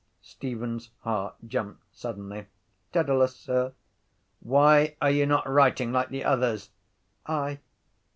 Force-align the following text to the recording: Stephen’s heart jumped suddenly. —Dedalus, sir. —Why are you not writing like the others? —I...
Stephen’s 0.23 0.89
heart 1.01 1.35
jumped 1.47 1.83
suddenly. 1.95 2.47
—Dedalus, 2.91 3.35
sir. 3.35 3.71
—Why 4.39 4.95
are 4.99 5.11
you 5.11 5.27
not 5.27 5.47
writing 5.47 5.91
like 5.91 6.09
the 6.09 6.23
others? 6.23 6.71
—I... 7.27 7.59